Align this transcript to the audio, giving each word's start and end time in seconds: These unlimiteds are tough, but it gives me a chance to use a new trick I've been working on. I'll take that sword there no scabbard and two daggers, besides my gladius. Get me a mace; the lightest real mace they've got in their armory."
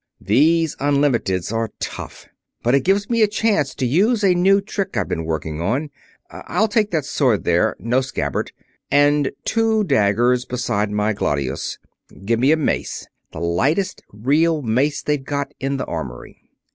These 0.19 0.75
unlimiteds 0.79 1.53
are 1.53 1.69
tough, 1.79 2.27
but 2.63 2.73
it 2.73 2.79
gives 2.79 3.07
me 3.07 3.21
a 3.21 3.27
chance 3.27 3.75
to 3.75 3.85
use 3.85 4.23
a 4.23 4.33
new 4.33 4.59
trick 4.59 4.97
I've 4.97 5.07
been 5.07 5.25
working 5.25 5.61
on. 5.61 5.91
I'll 6.31 6.67
take 6.67 6.89
that 6.89 7.05
sword 7.05 7.43
there 7.43 7.75
no 7.77 8.01
scabbard 8.01 8.51
and 8.89 9.29
two 9.45 9.83
daggers, 9.83 10.43
besides 10.45 10.91
my 10.91 11.13
gladius. 11.13 11.77
Get 12.25 12.39
me 12.39 12.51
a 12.51 12.57
mace; 12.57 13.05
the 13.31 13.41
lightest 13.41 14.01
real 14.11 14.63
mace 14.63 15.03
they've 15.03 15.23
got 15.23 15.53
in 15.59 15.77
their 15.77 15.87
armory." 15.87 16.49